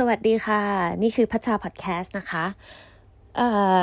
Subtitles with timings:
[0.00, 0.62] สวัสดีค่ะ
[1.02, 2.44] นี่คือพัดชาพอดแคสต์นะคะ
[3.36, 3.48] เอ่
[3.80, 3.82] อ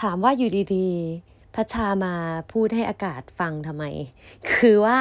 [0.00, 2.14] ถามว่าอยู่ดีๆ พัดชามา
[2.52, 3.84] พูดให้อากาศฟังทำไม
[4.52, 4.98] คือว่า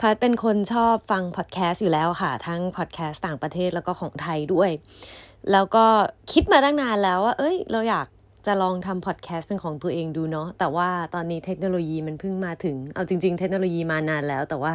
[0.00, 4.70] พัดเป็นคนชอบฟังพอดแคสต์อยู่แล้วค่ะ ทั้งพอดแคสต์ต่างประเทศแล้วก็ของไทยด้วย
[5.52, 5.86] แล้วก็
[6.32, 8.06] คิดมาตั้งนานแล้วว่า เอ้ย เราอยาก
[8.46, 14.74] จะลองทำพอดแคสต์เป็นของตัวเองดูเนาะแต่ว่าตอนนี้เทคโนโลยีมันเพิ่งมาถึง เอาจริง ๆ เทคโนโลยีมานานแล้วแต่ว่า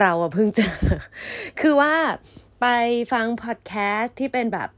[0.00, 0.72] เราอะเพิ่งเจอ
[1.60, 1.92] คือว่า
[2.62, 2.66] ไป
[3.12, 4.68] ฟังพอดแคสต์ที่เป็นแบบ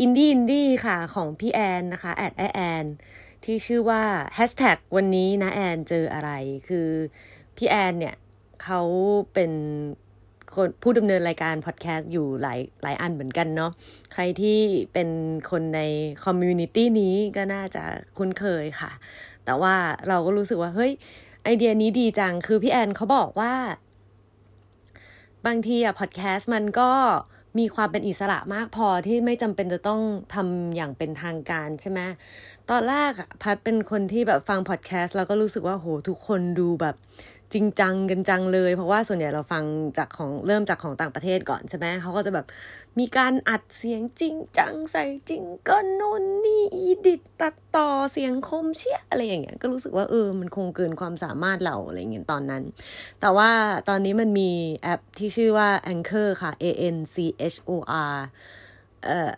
[0.00, 2.84] อินดี้อินดี้ค่ะของพี่แอนนะคะแอดแอน
[3.44, 4.02] ที่ชื่อว่า
[4.36, 6.30] Hashtag วันนี้นะแอนเจออะไร
[6.68, 6.88] คือ
[7.56, 8.16] พี่แอนเนี่ย
[8.62, 8.80] เขา
[9.34, 9.52] เป็น
[10.54, 13.72] คนผู้ดำเนินรายการพอดแคสต์อยู่หลายหลายอันเหมือนกันเนาะ
[14.12, 14.60] ใครที่
[14.92, 15.08] เป็น
[15.50, 15.80] คนใน
[16.24, 17.82] community นี้ก็น่าจะ
[18.18, 18.90] คุ้นเคยค่ะ
[19.44, 19.74] แต่ว่า
[20.08, 20.92] เราก็รู้สึกว่า เฮ้ย
[21.44, 23.54] ไอเดียนี้ดีจังคือพี่แอนเขาบอกว่า
[25.46, 26.90] บางทีอะพอดแคสต์มันก็
[27.58, 30.00] มีความเป็นอิสระมากพอที่ไม่จำเป็นจะต้อง
[30.34, 32.00] ทำอย่างเป็นทางการใช่ไหม
[32.70, 36.94] ตอนแรกพัดเป็นคนที่แบบฟังพอดแคสต์แล้วก็รู้สึกว่าโหทุกคนดูแบบ
[37.52, 39.64] จริงจังกันจังเลย เพราะว่าส่วนใหญ่เราฟัง
[39.98, 42.46] จากของเริ่มจากของต่างประเทศก่อนใช่ไหมเขาก็จะแบบ
[42.98, 52.62] มีการอัดเสียงจริงจังใส่จริงก็นู่นนี่อีดิตตัดต่อเสียงคมเชี่ยอะไรอย่างเงี้ยก็รู้สึกว่าเออมันคงเกินความสามารถเราอะไรเงี้ยตอนนั้น
[53.20, 53.50] แต่ว่า
[53.88, 54.50] ตอนนี้มันมี
[54.82, 57.16] แอปที่ชื่อว่า Anchor ค่ะ A N C
[57.52, 57.70] H O
[58.12, 58.14] R
[59.04, 59.32] เออ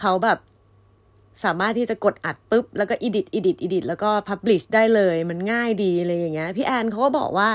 [0.00, 0.38] เขาแบบ
[1.44, 7.50] สามารถที่จะกดอัดปุ๊บ แล้วก็ edit edit edit แล้วก็ publish ได้เลย มันง่ายดีอะไรอย่างเงี้ยพี่แอนเขาก็บอกว่า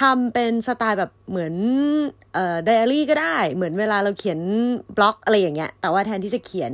[0.00, 1.54] ทำเป็นสไตล์แบบเหมือน
[2.34, 4.40] เอ่อไดอารี่ก็ได้ เหมือนเวลาเราเขียน
[4.96, 6.72] บล็อกอะไรอย่างเงี้ย แต่ว่าแทนที่จะเขียน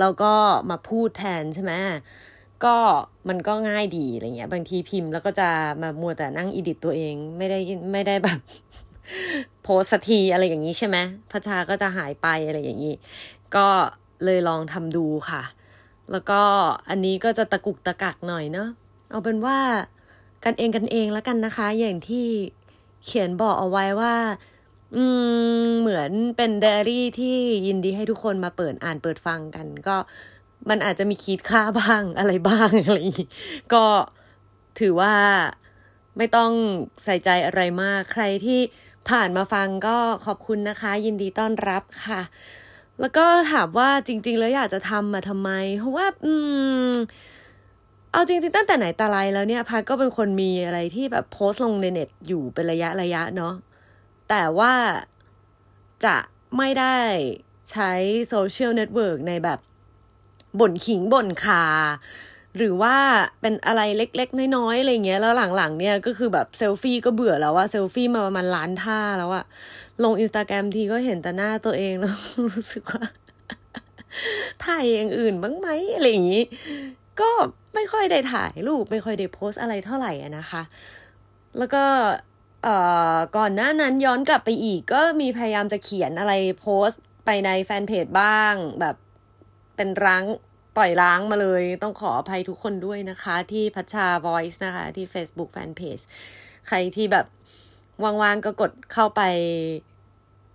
[0.00, 0.32] เราก็
[0.70, 1.72] มาพูดแทนใช่ไหม
[2.64, 2.76] ก็
[3.28, 5.48] มันก็ง่ายดีอะไรเงี้ย บางทีพิมพ์แล้วก็จะ
[5.82, 7.58] มามัวแต่นั่งอีดิตตัวเองไม่ได้
[7.92, 8.38] ไม่ได้แบบ
[9.62, 10.96] โพสทีอะไรอย่างนี้ใช่ไหม
[11.30, 12.94] พัชาก็จะหายไปอะไรอย่างนี้
[13.56, 13.66] ก็
[14.24, 15.42] เลยลองทำดูค่ะ
[16.12, 16.40] แล้วก็
[16.88, 18.68] อันนี้ก็จะตะกุกตะกักหน่อยเนาะ
[19.10, 19.58] เอาเป็นว่า
[20.44, 22.26] กันเองกันเองแล้วกันนะคะ อย่างที่
[23.04, 24.14] เขียนบอกเอาไว้ว่า
[24.96, 25.04] อื
[25.64, 29.96] ม เหมือนเป็นไดอารี่ที่ยินดีให้ทุกคนมาเปิดอ่านเปิดฟังกัน ก็
[30.68, 32.98] มันอาจจะมีคีดค่าบ้างอะไรบ้างอะไร
[33.74, 33.84] ก็
[34.80, 35.14] ถือว่า
[36.16, 36.52] ไม่ต้อง
[37.04, 38.60] ใส่ใจอะไรมาก ใครที่
[39.08, 42.20] ผ่านมาฟังก็ขอบคุณนะคะ ยินดีต้อนรับค่ะ
[43.00, 46.32] แล้วก็ถามว่าจริง ๆ แล้วอยากจะทำมาทำไม เพราะว่า อื
[46.90, 46.92] ม
[48.12, 53.54] เอาจริง ๆ ตั้งแต่ไหนแต่ไรแล้วเนี่ยพัดก็เป็นคนมีอะไรที่แบบโพสต์ลงในเน็ตอยู่เป็นระยะระยะเนาะ
[54.28, 54.74] แต่ว่า
[56.04, 56.16] จะ
[56.56, 56.96] ไม่ได้
[57.70, 57.92] ใช้
[58.28, 59.58] โซเชียลเน็ตเวิร์กในแบบ
[60.60, 61.64] บ่นขิงบ่นข่า
[62.56, 62.96] หรือว่า
[63.40, 69.44] เป็นอะไรเล็กๆ น้อยๆอะไรเงี้ยแล้วหลังๆเนี่ยก็คือแบบเซลฟี่ก็เบื่อแล้วว่าเซลฟี่มาประมาณล้านท่าแล้วอะ
[70.04, 72.16] ลงอินสตาแกรมทีก็เห็นแต่หน้าตัวเองแล้ว
[72.54, 73.02] รู้สึกว่า
[74.64, 76.44] ถ่ายอย่างอื่นบ้างไหมอะไรอย่างนี้
[77.20, 77.30] ก็
[77.74, 80.62] ไม่ค่อยได้ถ่ายรูปไม่ค่อยได้โพสอะไรเท่าไหร่นะคะ
[81.58, 81.84] แล้วก็
[82.64, 82.76] เอ่
[83.14, 88.96] อก่อนหน้านั้นย้อนกลับไปอีกก็มีพยายามจะเขียนอะไรโพสต์ไปในแฟนเพจบ้างแบบ
[89.76, 90.24] เป็นร้ง
[90.76, 96.04] ปล่อยล้างมาเลย ต้องขออภัยทุกคนด้วยนะคะ ที่พัชชา Voice นะคะ ที่ Facebook Fanpage
[96.68, 97.26] ใครที่แบบ
[98.02, 99.22] ว่างๆก็กดเข้าไป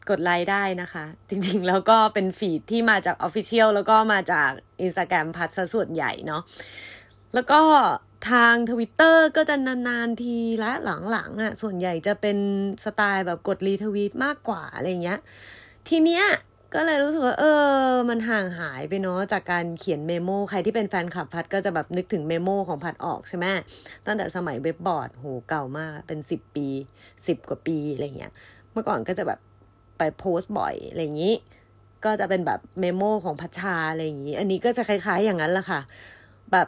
[0.10, 4.50] กดไลค์ได้นะคะ จริงๆ แล้วก็เป็น feed ที่มาจาก Official แล้วก็มาจาก
[4.86, 6.44] Instagram พัดซะส่วนใหญ่เนาะ
[7.34, 7.62] แล้วก็
[8.30, 10.72] ทางทวิตเตอร์ก็จะนานๆทีและ
[11.12, 12.38] หลังๆอะ่ะส่วนใหญ่จะเป็น
[12.86, 15.20] สไตล์แบบกดรีทวีตมากกว่าอะไรเงี้ย
[15.88, 16.26] ทีเนี้ย
[16.74, 17.44] ก็เลยรู้สึกว่า เอ
[17.90, 23.46] อ มันห่างหายไปเนาะจากการเขียน memo ใครที่เป็นแฟนคลับพัดก็จะแบบนึกถึง memo ของพัดออกใช่ไหม
[24.06, 26.68] ตั้งแต่สมัยเว็บบอร์ดโหเก่ามากเป็นสิบปี
[27.28, 28.32] สิบกว่าปีอะไรเงี้ย
[28.72, 29.40] เมื่อก่อนก็จะแบบ
[29.98, 31.36] ไปโพสต์บ่อยอะไรอย่างนี้
[32.06, 35.82] ก็จะเป็นแบบ memo ของพัดชาอะไรอย่างนี้ อันนี้ก็จะคล้าย ๆ อย่างนั้นแหละค่ะ
[36.52, 36.68] แบบ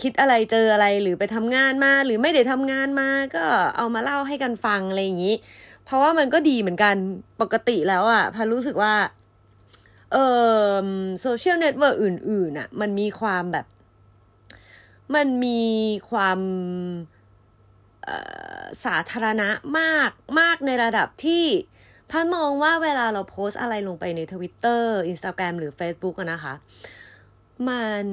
[0.00, 3.44] คิดอะไรเจออะไรหรือไปทำงานมาหรือไม่ได้ทำงานมา ก็
[3.76, 5.34] เอามาเล่าให้กันฟังอะไรอย่างนี้
[5.86, 6.94] เพราะว่ามันก็ดีเหมือนกัน
[7.40, 8.94] ปกติแล้วอะ่ะพัดรู้สึกว่า
[10.12, 10.16] เอ
[10.82, 10.86] อ
[11.20, 12.06] โซเชียลเน็ตเวิร์กอ
[12.38, 13.66] อื่นๆอะค่ะมันมีความแบบ
[15.14, 15.62] มันมี
[16.10, 16.38] ความ
[18.84, 19.48] สาธารณะ
[19.78, 20.10] มาก
[20.40, 21.44] มากในระดับที่
[22.10, 26.54] พันมองว่าเวลาเราโพสต์อะไรลงไปใน Twitter Instagram หรือ Facebook นะคะ
[27.68, 28.04] มัน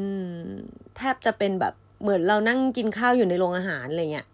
[0.98, 4.28] แทบจะเป็นแบบเหมือนเรานั่งกินข้าวอยู่ในโรงอาหารอะไรเงี้ย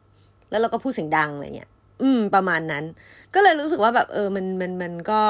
[0.49, 1.69] แล้วเราก็พูดเสียงดังอะไรเงี้ย
[2.01, 2.83] อืม ประมาณนั้น
[3.33, 5.21] ก็เลยรู้สึกว่าแบบเออมันมันมันก็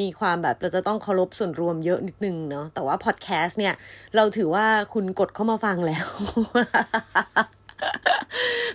[0.00, 3.74] มีความแบบเราจะต้องเคารพส่วนรวมเยอะนิดนึงเนาะแต่ว่าพอดแคสต์เนี่ย
[4.16, 6.06] เราถือว่าคุณกดเข้ามาฟังแล้ว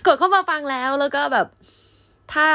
[0.06, 1.46] กดเข้ามาฟังแล้วแล้วก็แบบ
[2.34, 2.48] ถ้า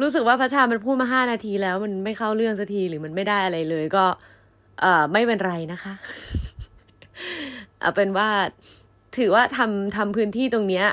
[0.00, 4.04] รู้สึกว่าพระชามันพูดมาห้านาทีแล้วมันไม่เข้าเรื่องสักทีหรือมันไม่ได้อะไรเลย ก็
[4.80, 5.94] เอ่อไม่เป็นไรนะคะ
[7.80, 8.28] เอาเป็นว่า
[9.16, 10.86] ถือว่าทำทำพื้นที่ตรงเนี้ย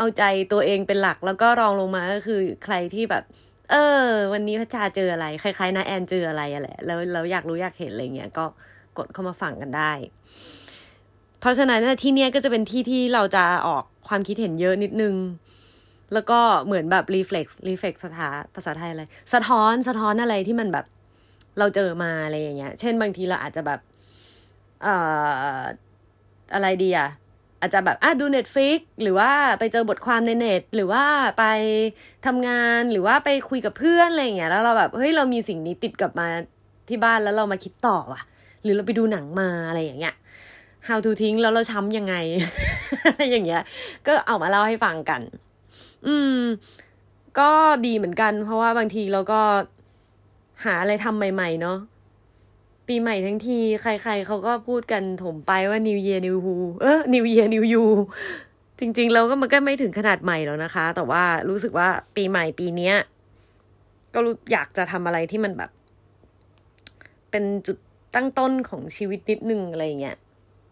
[0.00, 3.24] เอาใจตัวเองเป็นหลักแล้วก็รองลงมาก็คือใครที่แบบ
[3.70, 3.74] เอ
[4.04, 8.44] อ วันนี้พระชาเจออะไร คล้ายๆนะแอนเจออะไรอะแหละแล้วเราอยากรู้อยากเห็นอะไรเงี้ยก็
[8.98, 9.92] กดเข้ามาฟังกันได้
[11.40, 15.14] เพราะฉะนั้นที่เนี้ยก็จะเป็นที่ที่เราจะออกความคิดเห็นเยอะนิดนึง
[16.12, 19.02] แล้วก็เหมือนแบบ reflex reflex ภาษาภาษาไทยอะไร
[19.34, 20.86] สะท้อนสะท้อนอะไรที่มันแบบ
[21.58, 23.80] เราเจอมาอะไรอย่างเงี้ย เช่นบางทีเราอาจจะแบบ
[24.82, 24.94] เอ่
[25.58, 25.60] อ
[26.54, 27.08] อะไรดีอะ
[27.60, 31.04] อาจจะแบบอะดู Netflix หรือว่าไปเจอบทความในเน็ต หรือว่า
[31.38, 31.44] ไป
[32.26, 36.28] ทำงานหรือว่าไปคุยกับเพื่อนอะไรอย่างเงี้ยแล้วเราแบบเฮ้ยเรามีสิ่งนี้ติดกลับมา
[36.88, 38.20] ที่บ้านแล้วเรามาคิดต่อว่ะ
[38.62, 40.14] หรือเราไปดูหนังมาอะไรอย่างเงี้ย
[40.88, 42.14] how to ทิ้งแล้วเราช้ำยังไง
[43.06, 43.62] อะไรอย่างเงี้ย
[44.06, 45.20] ก็เอามาเล่าให้ฟังกัน
[46.06, 46.40] อืม
[47.38, 47.50] ก็
[47.86, 49.40] ดีเหมือนกัน เพราะว่าบางทีเราก็
[50.64, 51.76] หาอะไรทำใหม่ ๆ เนาะ
[52.88, 57.84] ปีใหม่ทั้งที ใคร ๆเขาก็พูดกันถมไปว่า New Year New Who เออ New Year New You
[58.78, 62.94] จริงๆ เราก็มันก็ไม่ถึงขนาดใหม่แล้วนะคะ แต่ว่ารู้สึกว่าปีใหม่ปีเนี้ย
[64.14, 65.70] ก็รู้อยากจะทำอะไรที่มันแบบ
[67.30, 67.76] เป็นจุด
[68.14, 70.16] ตั้งต้นของชีวิตนิดนึงอะไรเงี้ย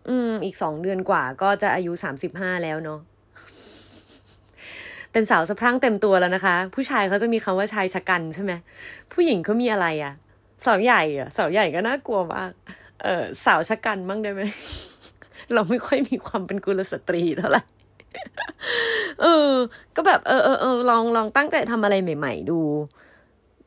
[0.09, 3.01] อืม อีกสองเดือนกว่า ก็จะอายุสามสิบห้าแล้วเนาะ
[5.13, 8.53] เป็นสาวสะพรั่งเต็มตัวแล้วนะคะ ผู้ชายเขาจะมีคำว่าชายชะกันใช่ไหม
[9.13, 10.15] ผู้หญิงเขามีอะไรอะ
[10.69, 12.53] สาวใหญ่อะสาวใหญ่ก็น่ากลัวมาก
[13.03, 14.43] เออสาวชะกันมั่งได้ไหม
[15.55, 17.63] เราไม่ค่อยมีความเป็นกุลสตรีเท่าไหร่
[19.23, 19.51] เออ
[19.97, 22.61] ก็แบบเออเออเออลองลองตั้งใจทำอะไรใหม่ ๆ ดู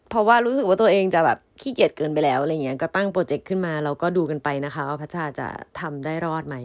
[0.10, 5.48] เพราะว่ารู้สึกว่าตัวเองจะแบบขี้เกียจเกินไปแล้วอะไรเงี้ย ก็ตั้งโปรเจกต์ขึ้นมาเราก็ดูกันไปนะคะว่าพัชชาจะ
[5.80, 6.56] ทำได้รอดไหม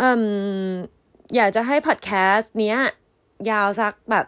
[0.00, 0.72] อืม
[1.36, 2.78] อยากจะให้พอดแคสต์เนี้ย
[3.50, 4.26] ยาวสักแบบ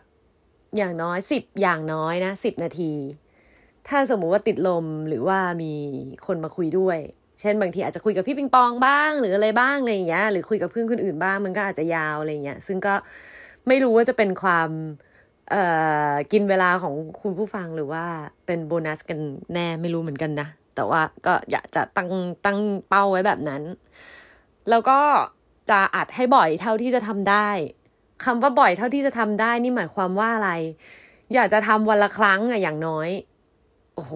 [0.77, 2.93] อย่างน้อยสิบอย่างน้อยนะสิบนาที
[3.89, 5.73] ถ้าสมมุติว่าติดลมหรือว่ามี
[6.27, 6.99] คนมาคุยด้วย
[7.41, 12.95] เช่นบางทีอาจจะคุยกับพี่ปิงปองบ้าง หรืออะไรบ้างอะไรอย่างเงี้ยหรือคุยกับเพื่อนคนอื่นบ้างมันก็อาจจะยาวอะไรเงี้ยซึ่งก็
[13.69, 14.69] ไม่รู้ว่าจะเป็นความ
[15.51, 15.65] เอ่
[16.11, 18.05] อกินเวลาของคุณผู้ฟังหรือว่า
[18.47, 19.19] เป็นโบนัสกัน
[19.55, 22.09] แน่ไม่รู้เหมือนกันนะ แต่ว่าก็อยากจะตั้ง
[22.45, 22.59] ตั้ง
[22.89, 23.63] เป้าไว้แบบนั้น
[24.71, 25.01] แล้วก็
[25.71, 27.49] จะอัดให้บ่อยเท่าที่จะทำได้
[28.25, 30.51] คำว่าบ่อยเท่าที่จะทำได้นี่หมายความว่าอะไร
[31.35, 33.09] อยากจะทำวันละครั้งอะอย่างน้อย
[33.95, 34.15] โอ้โห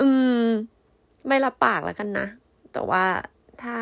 [0.00, 0.08] อื
[0.42, 0.46] ม
[1.28, 2.26] ไม่รับปากแล้วกันนะ
[2.72, 3.04] แต่ว่า
[3.62, 3.76] ถ้า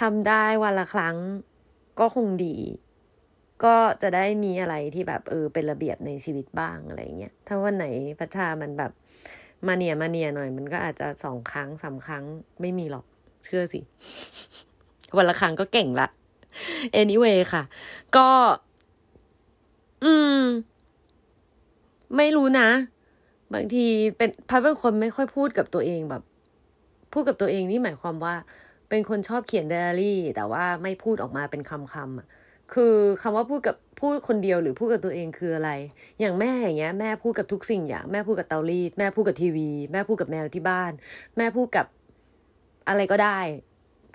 [0.00, 1.16] ทำได้วันละครั้ง
[1.98, 2.56] ก็คงดี
[3.64, 7.86] ก็จะได้มีอะไรที่แบบเออเป็นระเบียบในชีวิตบ้างอะไรเงี้ย ถ้าวันไหน
[8.18, 8.92] พัชชามันแบบ
[9.66, 12.24] มาเนียมาเนียหน่อย มันก็อาจจะสองครั้งสาครั้ง
[12.60, 13.04] ไม่มีหรอก
[13.44, 13.80] เชื่อสิ
[15.16, 16.08] วันละครั้งก็เก่งละ
[17.00, 17.62] anyway ค่ะ
[18.16, 18.28] ก็
[20.06, 20.42] อืม
[22.16, 22.68] ไม่รู้นะ
[23.54, 23.86] บางที
[24.16, 26.22] เป็นพัดเป็นคนไม่ค่อยพูดกับตัวเองแบบ
[27.12, 28.34] พูดกับตัวเองนี่หมายความว่า
[28.88, 32.26] เป็นคนชอบเขียนไดอารี่ แต่ว่าไม่พูดออกมาเป็นคำคำอะ
[32.72, 35.70] คือคำว่าพูดกับพูดคนเดียวหรือพูดกับตัวเองคืออะไร
[36.20, 40.92] อย่างแม่อย่างเงี้ยแม่พูดกับทุกสิ่งอย่างแม่พูดกับเตารีดแม่พูดกับทีวี แม่พูดกับแมวที่บ้าน
[41.36, 41.86] แม่พูดกับ
[42.88, 43.38] อะไรก็ได้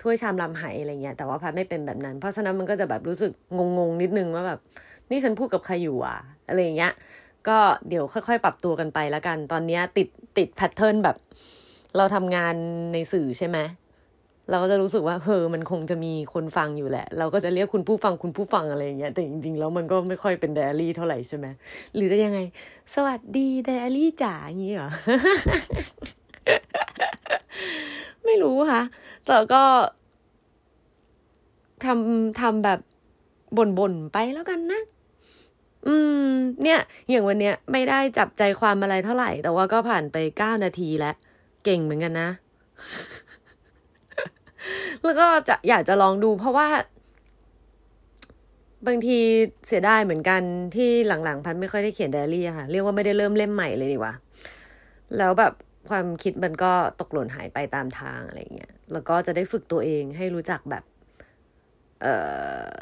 [0.02, 3.32] ถ้วยชามลำไหอะไรเงี้ยแต่ว่าพัดไม่เป็นแบบนั้น เพราะฉะนั้นมันก็จะแบบรู้สึก
[3.78, 4.60] งงๆนิดนึงว่าแบบ
[5.12, 6.16] นี่ฉันพูดกับใครอยู่อะ
[6.48, 6.92] อะไรเงี้ย
[7.48, 11.16] ก็เดี๋ยวค่อยๆ ปรับตัวกันไปแล้วกัน ตอนนี้ติดติดแพทเทิร์นแบบ
[11.96, 12.54] เราทำงาน
[12.92, 13.58] ในสื่อใช่ไหม
[14.50, 21.46] เราก็จะรู้สึกว่าเฮอมันคงจะมีคนฟังอยู่แหละ เราก็จะเรียกคุณผู้ฟังคุณผู้ฟังอะไรอย่างเงี้ยแต่จริงๆแล้วมันก็ไม่ค่อยเป็นไดอารี่เท่าไหร่ใช่ไหม
[21.94, 22.40] หรือจะยังไง
[22.94, 24.90] สวัสดีไดอารี่จ๋าอย่างงี้เหรอ
[28.24, 28.82] ไม่รู้ค่ะ
[29.26, 29.64] แต่ก็
[31.84, 32.80] ทำทำแบบ
[33.78, 34.82] บ่นๆไปแล้วกันนะ
[35.86, 36.28] อืม
[36.62, 41.14] เนี่ย อย่างวันเนี้ยไม่ได้จับใจความอะไรเท่าไหร่ แต่ว่าก็ผ่านไปเก้านาทีแล้ว
[41.64, 42.28] เก่งเหมือนกันนะ
[45.04, 46.68] แล้วก็จะอยากจะลองดูเพราะว่า
[48.86, 49.18] บางที
[49.66, 50.42] เสียดายเหมือนกัน
[50.76, 54.14] ที่หลังๆ พันไม่ค่อยได้เขียนไดอารี่ค่ะ เรียกว่าไม่ได้เริ่มเล่มใหม่เลยดีกว่า
[55.18, 55.52] แล้วแบบ
[55.90, 60.84] ความคิดมันก็ตกหล่นหายไปตามทางอะไรเงี้ย แล้วก็จะได้ฝึกตัวเองให้รู้จักแบบ
[62.02, 62.14] เอ่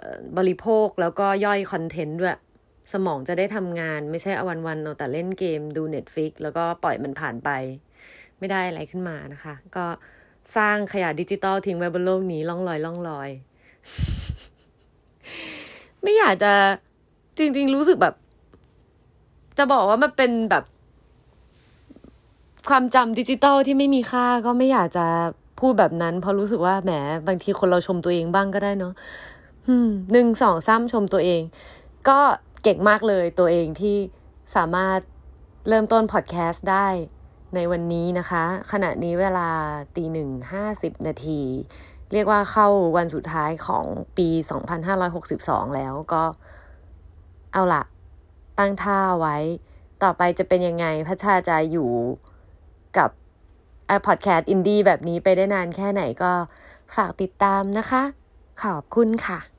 [0.03, 2.37] อบริโภคแล้วก็ย่อยคอนเทนต์ด้วย
[2.93, 7.51] สมองจะได้ทำงานไม่ใช่เอาวันๆเอาแต่เล่นเกมดู Netflix แล้วก็ปล่อยมันผ่านไป
[8.39, 9.87] ไม่ได้อะไรขึ้นมานะคะ ก็
[10.57, 13.31] สร้างขยะดิจิตอลทิ้งไว้บนโลกนี้ล่องลอยล่องลอย
[16.03, 16.53] ไม่อยากจะ
[17.39, 18.15] จริง ๆ รู้สึกแบบ
[19.59, 20.65] จะบอกว่ามันเป็นแบบ
[22.69, 25.07] ความจำดิจิตอลที่ไม่มีค่าก็ไม่อยากจะ
[25.61, 26.93] พูดแบบนั้น เพราะรู้สึกว่าแหม
[27.27, 28.93] บางทีคนเราชมตัวเองบ้างก็ได้เนาะ
[30.13, 31.43] หนึ่งสองซ้ำชมตัวเอง
[32.09, 32.21] ก็
[32.63, 33.97] เก่งมากเลยตัวเองที่
[34.57, 35.01] สามารถ
[35.69, 36.89] เริ่มต้นพอดแคสต์ได้
[37.55, 39.49] ในวันนี้นะคะ ขณะนี้เวลา
[39.97, 41.41] ตีหนึ่งห้าสิบนาที
[42.13, 43.85] เรียกว่าเข้าวันสุดท้ายของ
[44.17, 44.29] ปี
[45.03, 46.23] 2562 แล้วก็
[47.53, 47.83] เอาละ
[48.59, 49.37] ตั้งท่าไว้
[50.03, 51.91] ต่อไปจะเป็นยังไงพัชชาจะอยู่
[52.99, 53.11] กับ
[54.07, 56.33] พอดแคสต์อินดี้แบบนี้ไปได้นานแค่ไหนก็
[56.97, 58.03] ฝากติดตามนะคะ
[58.63, 59.50] ขอบคุณค่ะ